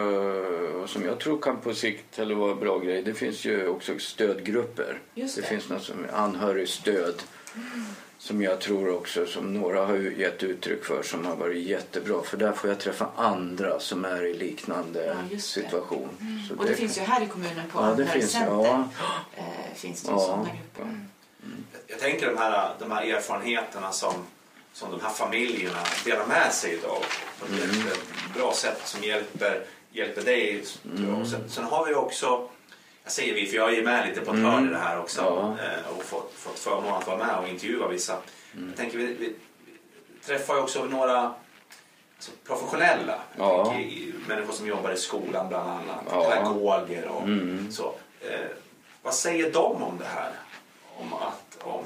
som 0.88 1.06
jag 1.06 1.20
tror 1.20 1.42
kan 1.42 1.58
på 1.58 1.74
sikt 1.74 2.20
eller 2.20 2.36
vara 2.36 2.52
en 2.52 2.60
bra 2.60 2.80
grej, 2.80 3.04
det 3.04 3.14
finns 3.14 3.46
ju 3.46 3.68
också 3.68 4.00
stödgrupper. 4.00 5.00
Det. 5.14 5.22
det 5.36 5.42
finns 5.42 5.70
något 5.70 5.84
som 5.84 6.06
anhörigstöd. 6.14 7.22
Mm. 7.56 7.86
Som 8.18 8.42
jag 8.42 8.62
tror 8.62 8.96
också, 8.96 9.26
som 9.26 9.54
några 9.54 9.86
har 9.86 9.96
gett 9.96 10.44
uttryck 10.44 10.86
för, 10.86 11.04
som 11.04 11.26
har 11.26 11.36
varit 11.36 11.68
jättebra. 11.68 12.24
För 12.24 12.38
där 12.38 12.52
får 12.52 12.70
jag 12.70 12.80
träffa 12.80 13.08
andra 13.16 13.80
som 13.80 14.06
är 14.06 14.26
i 14.26 14.34
liknande 14.34 15.16
ja, 15.32 15.40
situation. 15.40 16.10
Mm. 16.22 16.60
och 16.60 16.66
det, 16.66 16.72
det, 16.72 16.78
finns 16.78 16.98
ju 16.98 17.02
här 17.02 17.24
i 17.24 17.28
kommunen 17.28 17.70
på 17.72 17.80
ja, 17.82 17.94
det 17.98 18.06
finns, 18.06 18.36
ja. 18.36 18.90
äh, 19.38 19.44
finns 19.76 20.04
det 20.04 20.12
ja. 20.12 20.20
sådana 20.20 20.44
grupper. 20.44 21.00
Mm 21.46 21.66
jag 21.88 22.00
tänker 22.00 22.28
de 22.28 22.38
här, 22.38 22.74
de 22.80 22.92
här 22.92 23.04
erfarenheterna 23.06 23.92
som, 23.92 24.14
som 24.74 24.92
de 24.92 25.02
här 25.02 25.10
familjerna 25.10 25.80
delar 26.06 26.26
med 26.26 26.54
sig 26.54 26.80
av 26.86 27.06
på 27.40 27.46
ett 27.46 27.64
mm. 27.64 27.88
bra 28.36 28.54
sätt 28.54 28.82
som 28.84 29.04
hjälper, 29.04 29.64
hjälper 29.92 30.22
dig. 30.22 30.64
Mm. 30.98 31.26
Sen, 31.26 31.50
sen, 31.50 31.64
har 31.64 31.86
vi 31.86 31.94
också, 31.94 32.48
jag 33.04 33.12
säger 33.12 33.34
vi 33.34 33.48
för 33.48 33.58
jag 33.58 33.74
är 33.74 33.84
med 33.84 34.08
lite 34.08 34.22
på 34.22 34.34
ett 34.34 34.40
hörn 34.40 34.68
i 34.68 34.72
det 34.72 34.78
här 34.78 35.00
också 35.00 35.22
ja. 35.22 35.66
Eh, 35.66 35.98
och 35.98 36.04
fått, 36.04 36.34
fått 36.36 36.60
förmånen 36.60 36.94
att 36.94 37.08
vara 37.08 37.18
med 37.18 37.38
och 37.38 37.48
intervjua 37.48 37.88
vissa. 37.88 38.18
Mm. 38.54 38.68
Jag 38.68 38.78
tänker 38.78 38.98
vi, 38.98 39.06
vi 39.06 39.36
träffar 40.26 40.56
ju 40.56 40.62
också 40.62 40.86
några 40.86 41.20
alltså, 42.16 42.32
professionella 42.46 43.20
ja. 43.38 43.76
människor 44.28 44.54
som 44.54 44.68
jobbar 44.68 44.92
i 44.92 44.98
skolan 44.98 45.50
bland 45.50 45.70
annat, 45.70 46.06
ja. 46.12 46.30
pedagoger 46.30 47.08
och 47.08 47.24
mm. 47.24 47.72
så. 47.72 47.96
Eh, 48.22 48.50
vad 49.02 49.14
säger 49.14 49.52
de 49.52 49.84
om 49.84 49.98
det 49.98 50.06
här? 50.06 50.32
Om 51.66 51.84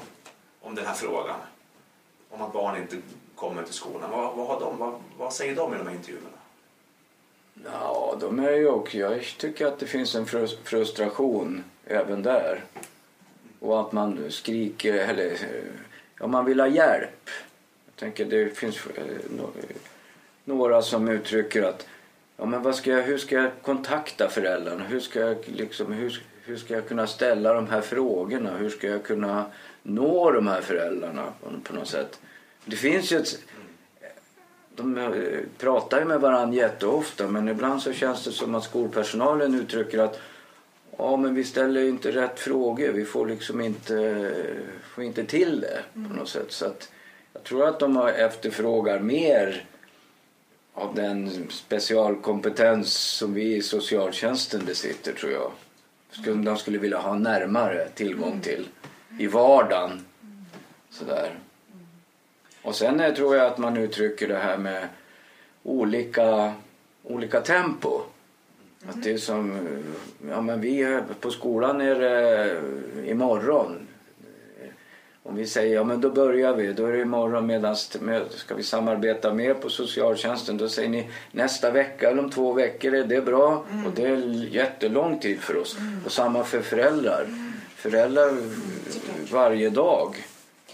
om, 0.60 0.74
den 0.74 0.86
här 0.86 0.94
frågan. 0.94 1.36
Om 2.30 2.42
att 2.42 2.52
barn 2.52 2.76
inte 2.76 2.96
kommer 3.34 3.62
till 3.62 3.74
skolan. 3.74 4.10
Vad, 4.10 4.36
vad, 4.36 4.46
har 4.46 4.60
de, 4.60 4.78
vad, 4.78 4.94
vad 5.18 5.32
säger 5.32 5.56
de 5.56 5.74
i 5.74 5.78
de 5.78 5.86
här 5.86 5.94
intervjuerna? 5.94 6.28
Ja, 7.64 8.16
de 8.20 8.38
är 8.38 8.52
ju 8.52 8.68
också, 8.68 8.96
jag 8.96 9.22
tycker 9.38 9.66
att 9.66 9.78
det 9.78 9.86
finns 9.86 10.14
en 10.14 10.26
frustration 10.64 11.64
även 11.84 12.22
där. 12.22 12.64
Och 13.60 13.80
att 13.80 13.92
man 13.92 14.30
skriker, 14.30 14.94
eller 14.94 15.38
ja, 16.20 16.26
man 16.26 16.44
vill 16.44 16.60
ha 16.60 16.68
hjälp. 16.68 17.30
Jag 17.86 17.96
tänker 17.96 18.24
det 18.24 18.58
finns 18.58 18.86
eh, 18.86 19.04
några 20.44 20.82
som 20.82 21.08
uttrycker 21.08 21.62
att 21.62 21.86
ja, 22.36 22.46
men 22.46 22.62
vad 22.62 22.76
ska 22.76 22.90
jag, 22.90 23.02
hur 23.02 23.18
ska 23.18 23.34
jag 23.34 23.50
kontakta 23.62 24.28
föräldrarna? 24.28 24.84
Hur 24.84 25.00
ska 25.00 25.20
jag, 25.20 25.36
liksom, 25.46 25.92
hur, 25.92 26.22
hur 26.44 26.56
ska 26.56 26.74
jag 26.74 26.88
kunna 26.88 27.06
ställa 27.06 27.54
de 27.54 27.68
här 27.68 27.80
frågorna? 27.80 28.56
Hur 28.56 28.70
ska 28.70 28.88
jag 28.88 29.04
kunna 29.04 29.46
nå 29.82 30.30
de 30.30 30.46
här 30.46 30.60
föräldrarna 30.60 31.32
på 31.64 31.74
något 31.74 31.88
sätt. 31.88 32.20
Det 32.64 32.76
finns 32.76 33.12
ju 33.12 33.16
ett, 33.16 33.38
de 34.76 34.98
eh, 34.98 35.10
pratar 35.58 35.98
ju 35.98 36.04
med 36.04 36.20
varandra 36.20 36.56
jätteofta 36.56 37.28
men 37.28 37.48
ibland 37.48 37.82
så 37.82 37.92
känns 37.92 38.24
det 38.24 38.32
som 38.32 38.54
att 38.54 38.64
skolpersonalen 38.64 39.54
uttrycker 39.54 39.98
att 39.98 40.20
ja 40.98 41.16
men 41.16 41.34
vi 41.34 41.44
ställer 41.44 41.84
inte 41.84 42.10
rätt 42.10 42.38
frågor, 42.40 42.88
vi 42.92 43.04
får 43.04 43.26
liksom 43.26 43.60
inte, 43.60 44.30
får 44.94 45.04
inte 45.04 45.24
till 45.24 45.60
det 45.60 45.82
på 45.92 46.14
något 46.14 46.28
sätt. 46.28 46.52
Så 46.52 46.66
att 46.66 46.92
jag 47.32 47.42
tror 47.42 47.68
att 47.68 47.80
de 47.80 47.96
efterfrågar 47.96 48.98
mer 48.98 49.64
av 50.74 50.94
den 50.94 51.46
specialkompetens 51.50 52.92
som 52.94 53.34
vi 53.34 53.56
i 53.56 53.62
socialtjänsten 53.62 54.64
besitter 54.64 55.12
tror 55.12 55.32
jag. 55.32 55.52
De 56.24 56.56
skulle 56.56 56.78
vilja 56.78 56.98
ha 56.98 57.14
närmare 57.14 57.88
tillgång 57.88 58.40
till 58.40 58.68
i 59.18 59.26
vardagen. 59.26 60.04
Sådär. 60.90 61.30
Och 62.62 62.74
sen 62.74 63.00
är, 63.00 63.12
tror 63.12 63.36
jag 63.36 63.46
att 63.46 63.58
man 63.58 63.76
uttrycker 63.76 64.28
det 64.28 64.38
här 64.38 64.58
med 64.58 64.88
olika, 65.62 66.52
olika 67.02 67.40
tempo. 67.40 68.00
Att 68.88 69.02
det 69.02 69.12
är 69.12 69.18
som, 69.18 69.68
ja 70.28 70.40
men 70.40 70.60
vi 70.60 71.00
på 71.20 71.30
skolan 71.30 71.80
är 71.80 71.94
det 71.94 72.60
imorgon. 73.06 73.86
Om 75.22 75.36
vi 75.36 75.46
säger 75.46 75.74
ja 75.74 75.84
men 75.84 76.00
då 76.00 76.10
börjar 76.10 76.54
vi, 76.54 76.72
då 76.72 76.86
är 76.86 76.92
det 76.92 77.00
imorgon 77.00 77.46
medan 77.46 77.76
ska 77.76 78.54
vi 78.56 78.62
samarbeta 78.62 79.34
mer 79.34 79.54
på 79.54 79.70
socialtjänsten 79.70 80.56
då 80.56 80.68
säger 80.68 80.88
ni 80.88 81.10
nästa 81.32 81.70
vecka 81.70 82.10
eller 82.10 82.22
om 82.22 82.30
två 82.30 82.52
veckor 82.52 82.94
är 82.94 83.04
det 83.04 83.20
bra 83.20 83.64
mm. 83.72 83.86
och 83.86 83.92
det 83.94 84.06
är 84.06 84.16
jättelång 84.50 85.18
tid 85.18 85.40
för 85.40 85.56
oss. 85.56 85.76
Mm. 85.78 86.00
Och 86.04 86.12
samma 86.12 86.44
för 86.44 86.62
föräldrar. 86.62 87.24
Mm. 87.24 87.52
Föräldrar 87.76 88.36
varje 89.32 89.70
dag 89.70 90.16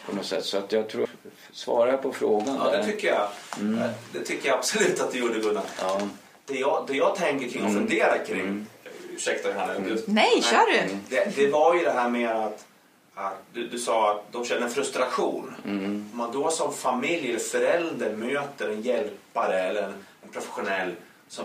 på 0.07 0.17
något 0.17 0.27
sätt. 0.27 0.45
Så 0.45 0.59
att 0.59 0.73
jag 0.73 0.89
tror, 0.89 1.09
svarar 1.53 1.91
jag 1.91 2.03
på 2.03 2.13
frågan 2.13 2.59
Ja, 2.65 2.71
där? 2.71 2.79
det 2.79 2.85
tycker 2.85 3.09
jag. 3.09 3.29
Mm. 3.61 3.91
Det 4.13 4.25
tycker 4.25 4.49
jag 4.49 4.59
absolut 4.59 5.01
att 5.01 5.13
du 5.13 5.19
gjorde 5.19 5.39
Gunnar. 5.41 5.65
Ja. 5.81 6.01
Det, 6.47 6.55
jag, 6.55 6.85
det 6.89 6.95
jag 6.95 7.17
tänker 7.17 7.49
kring 7.49 7.63
och 7.63 7.71
mm. 7.71 7.81
funderar 7.81 8.25
kring, 8.27 8.41
mm. 8.41 8.67
ursäkta 9.15 9.49
Johanna. 9.49 9.75
Mm. 9.75 9.99
Nej, 10.07 10.43
kör 10.43 10.73
du. 10.73 10.97
Det, 11.09 11.37
det 11.37 11.49
var 11.49 11.75
ju 11.75 11.85
det 11.85 11.91
här 11.91 12.09
med 12.09 12.31
att 12.31 12.67
du, 13.53 13.69
du, 13.69 13.79
sa 13.79 14.11
att 14.11 14.33
de 14.33 14.45
känner 14.45 14.69
frustration. 14.69 15.55
Mm. 15.65 15.85
Om 16.13 16.19
man 16.19 16.33
då 16.33 16.51
som 16.51 16.73
familj 16.73 17.29
eller 17.29 17.39
förälder 17.39 18.17
möter 18.17 18.71
en 18.71 18.83
hjälpare 18.83 19.61
eller 19.61 19.83
en, 19.83 19.95
en 20.23 20.29
professionell 20.33 20.95
som, 21.29 21.45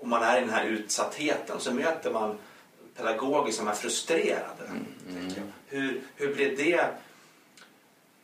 om 0.00 0.08
man 0.08 0.22
är 0.22 0.36
i 0.36 0.40
den 0.40 0.50
här 0.50 0.64
utsattheten 0.64 1.60
så 1.60 1.74
möter 1.74 2.12
man 2.12 2.38
pedagoger 2.96 3.52
som 3.52 3.68
är 3.68 3.72
frustrerade. 3.72 4.64
Mm. 4.68 4.86
Mm. 5.08 5.52
Hur, 5.66 6.00
hur 6.16 6.34
blir 6.34 6.56
det? 6.56 6.86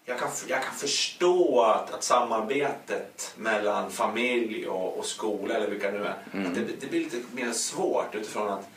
Jag 0.05 0.19
kan, 0.19 0.29
jag 0.49 0.63
kan 0.63 0.75
förstå 0.75 1.63
att, 1.63 1.95
att 1.95 2.05
samarbetet 2.05 3.35
mellan 3.37 3.91
familj 3.91 4.69
och, 4.69 4.99
och 4.99 5.07
skola 5.07 5.55
eller 5.55 5.69
vilka 5.69 5.91
nu 5.91 6.05
är, 6.05 6.17
mm. 6.33 6.55
det, 6.55 6.61
det, 6.81 6.87
blir 6.87 7.01
lite 7.01 7.23
mer 7.33 7.53
svårt 7.53 8.15
utifrån 8.15 8.49
att 8.49 8.69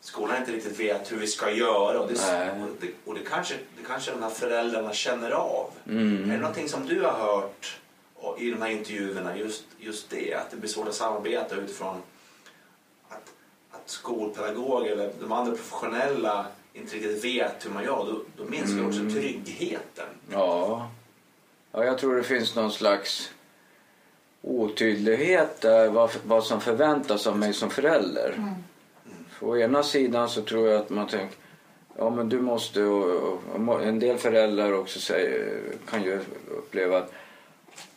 skolan 0.00 0.36
inte 0.36 0.52
riktigt 0.52 0.80
vet 0.80 1.12
hur 1.12 1.16
vi 1.16 1.26
ska 1.26 1.50
göra. 1.50 2.00
Och 2.00 2.08
det, 2.12 2.52
och 2.62 2.68
det, 2.80 2.88
och 3.04 3.14
det 3.14 3.20
kanske, 3.20 3.54
det 3.54 3.84
kanske 3.86 4.10
de 4.10 4.22
här 4.22 4.30
föräldrarna 4.30 4.92
känner 4.92 5.30
av. 5.30 5.70
Mm. 5.88 6.30
Är 6.30 6.34
det 6.34 6.40
någonting 6.40 6.68
som 6.68 6.86
du 6.86 7.02
har 7.02 7.12
hört 7.12 7.76
i 8.38 8.50
de 8.50 8.62
här 8.62 8.70
intervjuerna, 8.70 9.36
just, 9.36 9.64
just 9.78 10.10
det, 10.10 10.34
att 10.34 10.50
det 10.50 10.56
blir 10.56 10.70
svårt 10.70 10.88
att 10.88 10.94
samarbeta 10.94 11.56
utifrån 11.56 11.96
att, 13.08 13.32
att 13.70 13.90
skolpedagoger 13.90 14.92
eller 14.92 15.12
de 15.20 15.32
andra 15.32 15.52
professionella 15.52 16.46
inte 16.72 16.96
riktigt 16.96 17.24
vet 17.24 17.66
hur 17.66 17.70
man 17.70 17.84
gör, 17.84 17.96
då, 17.96 18.22
då 18.36 18.50
minskar 18.50 18.78
mm. 18.78 18.88
också 18.88 19.00
tryggheten. 19.00 20.06
Ja. 20.30 20.90
ja, 21.72 21.84
jag 21.84 21.98
tror 21.98 22.16
det 22.16 22.22
finns 22.22 22.54
någon 22.54 22.72
slags 22.72 23.30
otydlighet 24.42 25.60
där 25.60 25.88
vad, 25.88 26.10
vad 26.24 26.44
som 26.44 26.60
förväntas 26.60 27.26
av 27.26 27.38
mig 27.38 27.52
som 27.52 27.70
förälder. 27.70 28.34
Mm. 28.36 28.54
Å 29.40 29.56
ena 29.56 29.82
sidan 29.82 30.28
så 30.28 30.42
tror 30.42 30.68
jag 30.68 30.80
att 30.80 30.90
man 30.90 31.06
tänker 31.06 31.36
Ja 31.98 32.10
men 32.10 32.28
du 32.28 32.40
måste 32.40 32.82
och, 32.82 33.38
och 33.68 33.82
en 33.82 33.98
del 33.98 34.18
föräldrar 34.18 34.72
också 34.72 35.00
säger, 35.00 35.62
kan 35.90 36.02
ju 36.02 36.20
uppleva 36.58 36.98
att 36.98 37.12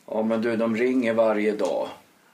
Ja 0.08 0.24
men 0.24 0.42
du 0.42 0.56
de 0.56 0.76
ringer 0.76 1.14
varje 1.14 1.52
dag. 1.52 1.88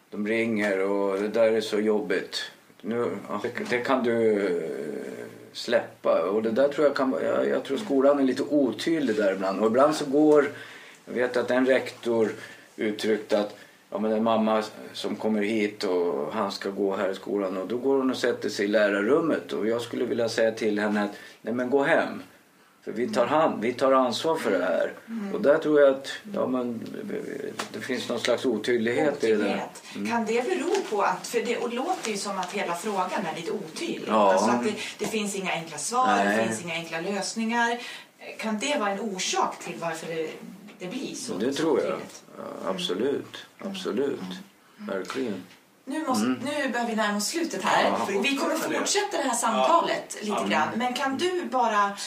De 0.09 0.27
ringer 0.27 0.79
och 0.79 1.19
det 1.19 1.27
där 1.27 1.51
är 1.51 1.61
så 1.61 1.79
jobbigt. 1.79 2.51
Nu, 2.81 3.17
det, 3.41 3.69
det 3.69 3.77
kan 3.77 4.03
du 4.03 4.47
eh, 4.47 5.25
släppa. 5.53 6.21
Och 6.21 6.43
det 6.43 6.51
där 6.51 6.67
tror 6.67 6.87
jag 6.87 6.95
kan 6.95 7.15
jag, 7.23 7.47
jag 7.47 7.63
tror 7.63 7.77
skolan 7.77 8.19
är 8.19 8.23
lite 8.23 8.43
otydlig 8.43 9.15
där 9.15 9.33
ibland. 9.33 9.59
Och 9.59 9.67
ibland 9.67 9.95
så 9.95 10.05
går, 10.05 10.45
jag 11.05 11.13
vet 11.13 11.37
att 11.37 11.51
en 11.51 11.65
rektor 11.65 12.29
uttryckte 12.75 13.39
att 13.39 13.55
ja, 13.95 13.99
men 13.99 14.11
en 14.11 14.23
mamma 14.23 14.63
som 14.93 15.15
kommer 15.15 15.41
hit 15.41 15.83
och 15.83 16.33
han 16.33 16.51
ska 16.51 16.69
gå 16.69 16.95
här 16.95 17.09
i 17.09 17.15
skolan 17.15 17.57
och 17.57 17.67
då 17.67 17.77
går 17.77 17.97
hon 17.97 18.11
och 18.11 18.17
sätter 18.17 18.49
sig 18.49 18.65
i 18.65 18.67
lärarrummet 18.67 19.53
och 19.53 19.67
jag 19.67 19.81
skulle 19.81 20.05
vilja 20.05 20.29
säga 20.29 20.51
till 20.51 20.79
henne 20.79 21.03
att 21.03 21.11
nej 21.41 21.53
men 21.53 21.69
gå 21.69 21.83
hem. 21.83 22.23
För 22.83 22.91
vi 22.91 23.07
tar, 23.07 23.25
hand, 23.25 23.61
vi 23.61 23.73
tar 23.73 23.91
ansvar 23.91 24.35
för 24.35 24.51
det 24.51 24.65
här. 24.65 24.93
Och 25.33 25.41
där 25.41 25.57
tror 25.57 25.81
jag 25.81 25.89
att 25.89 26.07
ja, 26.33 26.47
men, 26.47 26.81
det 27.73 27.79
finns 27.79 28.09
någon 28.09 28.19
slags 28.19 28.45
otydlighet, 28.45 29.17
otydlighet. 29.17 29.83
i 29.95 29.99
det. 29.99 29.99
Mm. 29.99 30.11
Kan 30.11 30.25
det 30.25 30.49
bero 30.49 30.75
på 30.89 31.01
att, 31.01 31.27
för 31.27 31.39
det 31.39 31.75
låter 31.75 32.11
ju 32.11 32.17
som 32.17 32.39
att 32.39 32.51
hela 32.51 32.75
frågan 32.75 33.25
är 33.33 33.35
lite 33.35 33.51
otydlig. 33.51 34.07
Ja. 34.07 34.33
Alltså 34.33 34.49
att 34.49 34.63
det, 34.63 34.73
det 34.97 35.05
finns 35.05 35.35
inga 35.35 35.51
enkla 35.51 35.77
svar, 35.77 36.07
Nej. 36.07 36.37
det 36.37 36.43
finns 36.43 36.63
inga 36.63 36.73
enkla 36.73 37.01
lösningar. 37.01 37.79
Kan 38.39 38.59
det 38.59 38.79
vara 38.79 38.89
en 38.89 38.99
orsak 38.99 39.59
till 39.59 39.75
varför 39.79 40.07
det, 40.07 40.29
det 40.79 40.87
blir 40.87 41.15
så? 41.15 41.37
Det 41.37 41.53
tror 41.53 41.81
jag. 41.81 41.99
Ja, 42.37 42.69
absolut. 42.69 43.45
Absolut. 43.59 44.19
Mm. 44.19 44.87
Verkligen. 44.87 45.43
Nu, 45.87 46.07
måste, 46.07 46.25
mm. 46.25 46.39
nu 46.39 46.69
börjar 46.69 46.87
vi 46.87 46.95
närma 46.95 47.17
oss 47.17 47.27
slutet 47.27 47.63
här. 47.63 47.83
Ja, 47.83 48.05
vi 48.23 48.37
kommer 48.37 48.55
fortsätta 48.55 49.17
det 49.17 49.23
här 49.23 49.35
samtalet 49.35 50.17
ja. 50.21 50.35
lite 50.35 50.49
grann. 50.49 50.67
Men 50.75 50.93
kan 50.93 51.17
du 51.17 51.45
bara 51.45 51.97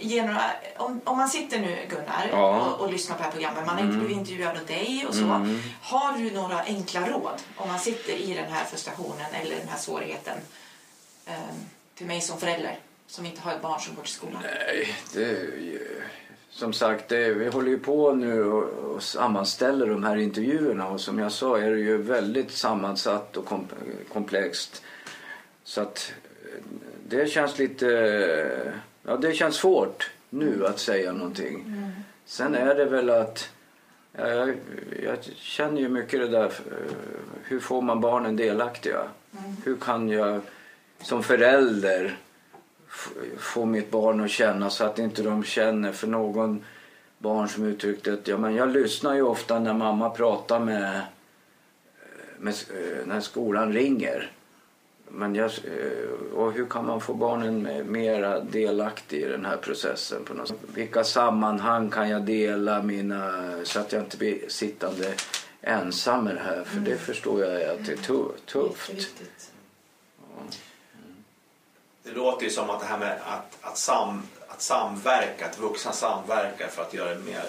ge 0.00 0.26
några... 0.26 0.42
Om, 0.76 1.00
om 1.04 1.16
man 1.16 1.28
sitter 1.28 1.60
nu, 1.60 1.86
Gunnar, 1.88 2.28
ja. 2.30 2.60
och, 2.60 2.80
och, 2.80 2.92
lyssnar 2.92 3.16
på 3.16 3.18
det 3.18 3.24
här 3.24 3.32
programmet. 3.32 3.66
Man 3.66 3.74
har 3.74 3.82
inte 3.82 3.94
mm. 3.94 4.06
blivit 4.06 4.18
intervjuad 4.18 4.56
av 4.56 4.66
dig 4.66 5.04
och 5.08 5.14
så. 5.14 5.24
Mm. 5.24 5.60
Har 5.82 6.18
du 6.18 6.30
några 6.30 6.62
enkla 6.62 7.08
råd 7.08 7.42
om 7.56 7.68
man 7.68 7.78
sitter 7.78 8.12
i 8.12 8.34
den 8.34 8.52
här 8.52 8.64
frustrationen 8.64 9.26
eller 9.32 9.56
den 9.56 9.68
här 9.68 9.78
svårigheten 9.78 10.38
eh, 11.26 11.34
till 11.94 12.06
mig 12.06 12.20
som 12.20 12.40
förälder 12.40 12.78
som 13.06 13.26
inte 13.26 13.40
har 13.40 13.52
ett 13.52 13.62
barn 13.62 13.80
som 13.80 13.94
går 13.94 14.02
till 14.02 14.12
skolan? 14.12 14.42
Nej, 14.42 14.96
det 15.12 15.30
som 16.58 16.72
sagt, 16.72 17.12
vi 17.12 17.48
håller 17.48 17.68
ju 17.68 17.78
på 17.78 18.12
nu 18.12 18.44
och, 18.44 19.02
sammanställer 19.02 19.86
de 19.86 20.04
här 20.04 20.16
intervjuerna 20.16 20.88
och 20.88 21.00
som 21.00 21.18
jag 21.18 21.32
sa 21.32 21.58
är 21.58 21.70
det 21.70 21.78
ju 21.78 21.96
väldigt 21.96 22.50
sammansatt 22.50 23.36
och 23.36 23.44
kom, 23.44 23.66
komplext. 24.12 24.82
Så 25.64 25.80
att 25.80 26.12
det 27.08 27.30
känns 27.30 27.58
lite, 27.58 28.72
ja 29.02 29.16
det 29.16 29.32
känns 29.32 29.54
svårt 29.54 30.10
nu 30.30 30.66
att 30.66 30.78
säga 30.78 31.12
någonting. 31.12 31.64
Mm. 31.66 31.90
Sen 32.24 32.54
är 32.54 32.74
det 32.74 32.84
väl 32.84 33.10
att 33.10 33.50
jag, 34.12 34.54
jag, 35.02 35.18
känner 35.36 35.80
ju 35.80 35.88
mycket 35.88 36.20
det 36.20 36.28
där, 36.28 36.52
hur 37.42 37.60
får 37.60 37.82
man 37.82 38.00
barnen 38.00 38.36
delaktiga? 38.36 39.02
Mm. 39.32 39.56
Hur 39.64 39.76
kan 39.76 40.08
jag 40.08 40.40
som 41.02 41.22
förälder 41.22 42.18
få 43.38 43.64
mitt 43.64 43.90
barn 43.90 44.20
att 44.20 44.30
känna 44.30 44.70
så 44.70 44.84
att 44.84 44.98
inte 44.98 45.22
de 45.22 45.44
känner 45.44 45.92
för 45.92 46.06
någon 46.06 46.64
barn 47.18 47.48
som 47.48 47.64
uttryckte 47.64 48.12
att 48.12 48.28
ja, 48.28 48.38
men 48.38 48.54
jag 48.54 48.68
lyssnar 48.68 49.14
ju 49.14 49.22
ofta 49.22 49.58
när 49.58 49.74
mamma 49.74 50.10
pratar 50.10 50.60
med, 50.60 51.00
med 52.38 52.54
när 53.06 53.20
skolan 53.20 53.72
ringer. 53.72 54.32
Men 55.10 55.34
jag, 55.34 55.50
och 56.34 56.52
hur 56.52 56.66
kan 56.66 56.86
man 56.86 57.00
få 57.00 57.14
barnen 57.14 57.68
mer 57.92 58.44
delaktiga 58.50 59.28
i 59.28 59.30
den 59.30 59.44
här 59.44 59.56
processen? 59.56 60.24
På 60.24 60.34
något 60.34 60.52
Vilka 60.74 61.04
sammanhang 61.04 61.90
kan 61.90 62.08
jag 62.08 62.22
dela 62.22 62.82
mina, 62.82 63.50
så 63.64 63.80
att 63.80 63.92
jag 63.92 64.02
inte 64.02 64.16
blir 64.16 64.48
sittande 64.48 65.14
ensam 65.60 66.24
med 66.24 66.34
det 66.34 66.40
här? 66.40 66.64
För 66.64 66.76
mm. 66.76 66.84
det 66.90 66.96
förstår 66.96 67.44
jag 67.44 67.70
att 67.70 67.86
det 67.86 67.92
är 67.92 68.28
tufft. 68.46 69.08
Det 72.18 72.24
låter 72.24 72.44
ju 72.44 72.50
som 72.50 72.70
att 72.70 72.80
det 72.80 72.86
här 72.86 72.98
med 72.98 73.12
att, 73.26 73.58
att, 73.60 73.78
sam, 73.78 74.22
att 74.48 74.62
samverka, 74.62 75.46
att 75.46 75.58
vuxna 75.58 75.92
samverkar 75.92 76.68
för 76.68 76.82
att 76.82 76.94
göra 76.94 77.14
det 77.14 77.20
mer 77.20 77.42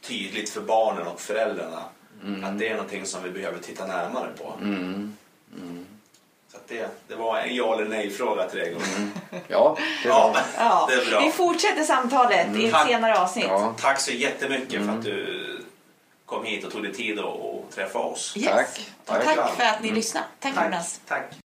tydligt 0.00 0.50
för 0.50 0.60
barnen 0.60 1.06
och 1.06 1.20
föräldrarna. 1.20 1.82
Mm. 2.24 2.44
Att 2.44 2.58
det 2.58 2.68
är 2.68 2.74
någonting 2.74 3.06
som 3.06 3.22
vi 3.22 3.30
behöver 3.30 3.58
titta 3.58 3.86
närmare 3.86 4.28
på. 4.38 4.54
Mm. 4.60 5.16
Mm. 5.56 5.86
Så 6.52 6.58
det, 6.68 6.88
det 7.08 7.14
var 7.14 7.38
en 7.38 7.56
ja 7.56 7.74
eller 7.74 7.88
nej-fråga 7.88 8.48
till 8.48 8.58
dig. 8.58 8.72
Mm. 8.72 9.12
Ja, 9.48 9.76
det, 10.02 10.08
ja, 10.08 10.36
ja, 10.58 10.88
det 10.90 10.94
är 10.94 11.10
bra. 11.10 11.20
Vi 11.20 11.30
fortsätter 11.30 11.82
samtalet 11.82 12.56
i 12.56 12.66
ett 12.66 12.86
senare 12.86 13.18
avsnitt. 13.18 13.46
Ja. 13.48 13.74
Tack 13.80 14.00
så 14.00 14.12
jättemycket 14.12 14.86
för 14.86 14.92
att 14.92 15.04
du 15.04 15.60
kom 16.26 16.44
hit 16.44 16.64
och 16.64 16.72
tog 16.72 16.82
dig 16.82 16.94
tid 16.94 17.18
att 17.18 17.74
träffa 17.74 17.98
oss. 17.98 18.36
Yes. 18.36 18.46
Tack. 18.46 18.90
Tack, 19.04 19.24
tack 19.24 19.56
för 19.56 19.64
att 19.64 19.82
ni 19.82 19.90
lyssnade. 19.90 20.26
Tack, 20.40 20.54
tack 20.54 20.64
Jonas. 20.64 21.00
Tack. 21.08 21.41